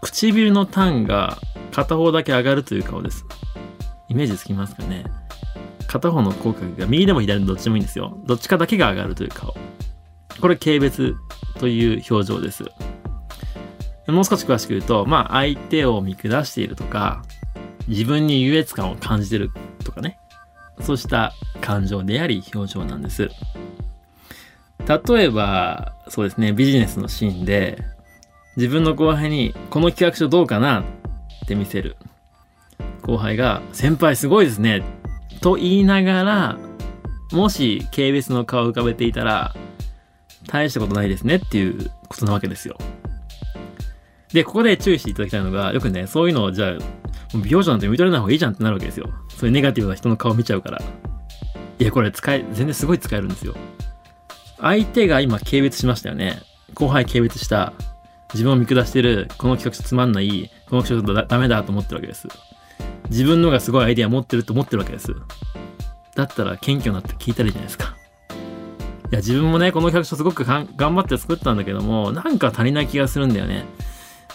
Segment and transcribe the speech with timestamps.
[0.00, 1.36] 唇の端が
[1.72, 3.24] 片方だけ上がるという顔です。
[4.08, 5.04] イメージつきますかね。
[5.88, 8.16] 片方の口角が右でも左でもどっちでもいいんですよ。
[8.24, 9.52] どっちかだけが上がるという顔。
[10.40, 11.16] これ軽蔑
[11.58, 12.62] という表情です。
[14.06, 17.24] もう少し詳しく言うとまあ相手を見下しているとか
[17.88, 19.50] 自分に優越感を感じてる
[19.82, 20.20] とかね。
[20.82, 23.28] そうした感情であり表情なんです。
[24.88, 27.82] 例えばそうですねビジネスのシーンで
[28.56, 30.84] 自分の後輩にこの企画書どうかなっ
[31.48, 31.96] て見せる。
[33.02, 34.82] 後輩が「先輩すごいですね」
[35.40, 36.58] と言いながら
[37.32, 39.54] もし軽蔑の顔を浮かべていたら
[40.48, 42.76] 大したことないですねっていうことなわけですよ。
[44.32, 46.78] でここで注意していただきたいのがよくねそういうのをじゃあ
[47.34, 49.08] 美容師なんて見とれない方がいいじゃんってなるわけですよ。
[49.28, 50.82] そういうネガティブな人の顔見ちゃうから。
[51.78, 53.54] いやこれ使え全然すごい使えるんですよ。
[54.58, 56.40] 相手が今軽蔑しましたよね。
[56.74, 57.72] 後輩軽蔑した。
[58.34, 59.28] 自分を見下してる。
[59.38, 60.50] この企画書つまんない。
[60.68, 62.28] この企画書ダメだと思ってるわけです。
[63.10, 65.14] 自分のがすごいアイデア持ってると思ってるわけです。
[66.14, 67.94] だったら謙虚になって聞いたらいいじゃないですか。
[69.10, 73.64] いや自分もねこの企画書すごく頑張って作ったんだけどもなんか足りない気がするんだよね、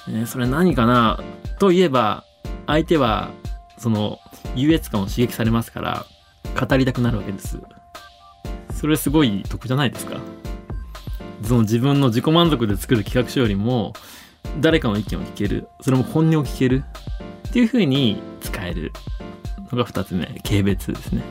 [0.07, 1.19] えー、それ何かな？
[1.59, 2.23] といえば
[2.67, 3.31] 相手は
[3.77, 4.19] その
[4.55, 6.05] 優越感を刺激されますから
[6.57, 7.59] 語りたくなるわけです。
[8.81, 10.19] それすごい得じゃないですか。
[11.43, 13.93] その自分の自己満足で作る企画書よりも
[14.59, 15.67] 誰かの意見を聞ける。
[15.81, 16.83] それも本音を聞ける。
[17.47, 18.91] っていう風に使える。
[19.71, 20.25] のが2つ目。
[20.43, 21.21] 軽蔑ですね。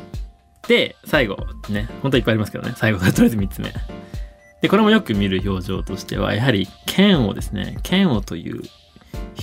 [0.68, 1.38] で最後。
[1.68, 1.88] ね。
[2.02, 2.74] 本当はいっぱいありますけどね。
[2.76, 3.00] 最後。
[3.02, 3.72] とりあえず3つ目。
[4.62, 7.78] でこれもよく見る表情としてはやはり嫌悪ですね。
[7.90, 8.62] 嫌悪という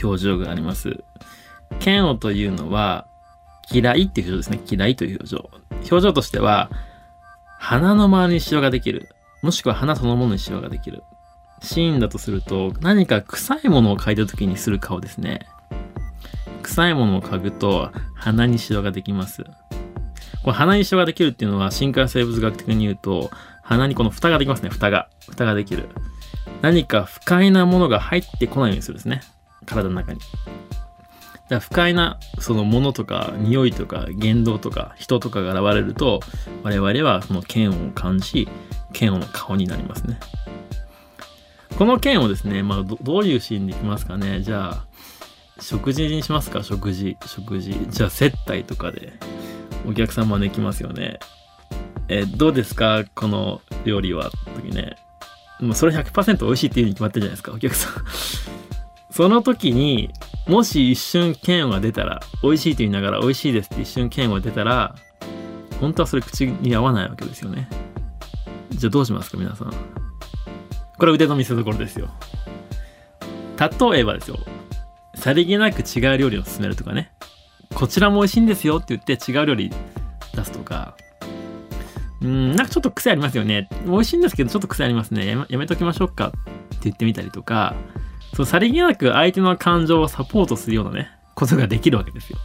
[0.01, 1.03] 表情があります。
[1.85, 3.05] 嫌悪というのは
[3.69, 4.77] 嫌いっていう表情ですね。
[4.77, 5.49] 嫌いという表情。
[5.71, 6.69] 表情としては
[7.59, 9.09] 鼻の周りにシワができる。
[9.41, 11.03] もしくは花そのものにシワができる。
[11.61, 15.47] シーンだとすると何か臭いものを嗅いだ時にする顔ですね。
[16.63, 19.43] 臭いものを嗅ぐと鼻にシワができます。
[20.43, 23.31] これ鼻にシワができるっていうのは深海生物学的に言うと
[23.63, 24.69] 鼻にこの蓋ができますね。
[24.69, 25.09] 蓋が。
[25.29, 25.89] 蓋ができる。
[26.61, 29.21] 何か不快なものが入ってこないようにするんですね。
[29.65, 30.19] 体の中に。
[31.49, 36.19] だ不快なそのものとか匂いとか言動とか人とかが現れると
[36.63, 38.49] 我々はその嫌悪を感じ
[38.99, 40.19] 嫌悪の顔になりますね
[41.77, 44.41] この件をですね、まあど、どういうシーンでいきますかね。
[44.41, 44.85] じゃあ、
[45.59, 46.63] 食事にしますか？
[46.63, 47.17] 食事。
[47.27, 47.77] 食事。
[47.89, 49.13] じゃあ、接待とかで、
[49.87, 51.19] お客さん招きますよね。
[52.07, 53.05] えどうですか？
[53.13, 54.31] この料理は？
[54.55, 54.95] 時ね。
[55.59, 57.93] もうそれ100%美味しいっていうに決まってるじゃないですか、お客さん。
[59.11, 60.11] その時に、
[60.47, 64.95] もし一瞬嫌悪が出たら、美味しいと言いながら美味しいですって一瞬嫌悪が出たら、
[65.79, 67.69] 本当はそれ口に合わないわけですよね。
[68.71, 69.73] じゃあどうしますか皆さん。
[70.97, 72.09] これ腕の見せ所ですよ。
[73.59, 74.37] 例えばですよ。
[75.17, 77.11] さりげなく違う料理を勧めるとかね
[77.73, 79.71] こちらも美味しいんですよって言って違う料理
[80.33, 80.95] 出すとか
[82.21, 86.37] うんなんかちょっと癖ありますよね美味しいんですけどちょっと癖ありますねやめやめときましょうかって
[86.83, 87.75] 言ってみたりとか
[88.37, 92.37] そうさりげなく相手の感情をサポートするようなねことができるわけですよ。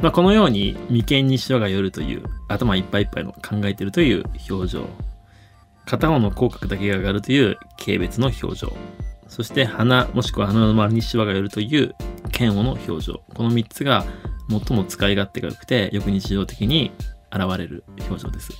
[0.00, 4.88] まあ、このように眉間に塩が寄るという頭いっぱいいっぱいの考えてるという表情
[5.84, 8.76] 片方の口角だけが上がるという軽蔑の表情
[9.28, 11.94] そして鼻もしくは鼻の周りにシワが寄るという
[12.36, 14.04] 嫌悪の表情この3つが
[14.50, 16.90] 最も使い勝手が良くてよく日常的に
[17.30, 18.52] 現れる表情です。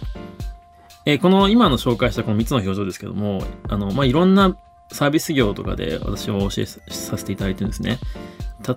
[1.04, 4.56] えー、この今の紹介したこの3つの表情ですけどもあの、まあ、いろんな
[4.90, 6.80] サービス業とかで私は教えさ
[7.18, 7.98] せていただいてるんですね。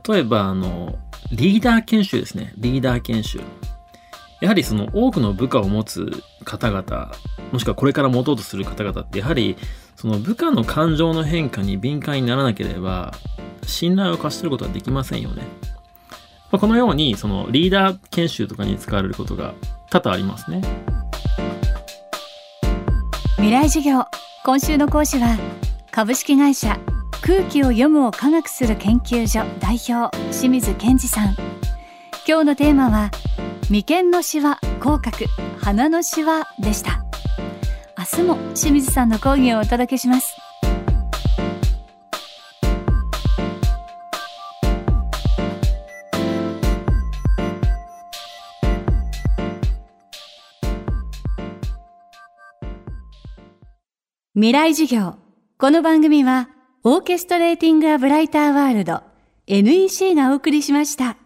[0.07, 0.97] 例えば、あの、
[1.31, 2.53] リーダー研修ですね。
[2.57, 3.41] リーダー研修。
[4.41, 7.11] やはりその多くの部下を持つ方々、
[7.51, 9.57] もしくはこれから持とうとする方々って、やはり
[9.95, 13.13] その部下の感情の変化に敏感にならなければ、
[13.63, 15.43] 信頼を勝ち取ることはできませんよね。
[16.51, 19.53] まあ、このように、そのリーダー研修とかに使われることが
[19.89, 20.61] 多々ありますね。
[23.35, 24.05] 未来授業
[24.43, 25.37] 今週の講師は
[25.91, 26.79] 株式会社
[27.21, 31.35] 空気を読むを科学する研究所代表清水健二さん。
[32.27, 33.11] 今日のテーマは
[33.69, 35.25] 眉間のシワ口角
[35.59, 37.03] 鼻のシワでした。
[37.97, 40.35] 明日も清水さんの講義をお届けします。
[54.35, 55.28] 未来授業。
[55.61, 56.47] この番組は
[56.85, 59.03] オーケストレーティング・ア・ブライター・ワールド
[59.45, 61.17] NEC がお送りしました。